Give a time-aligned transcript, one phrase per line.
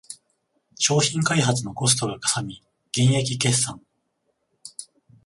[0.79, 3.79] 商品開発のコストがかさみ減益決算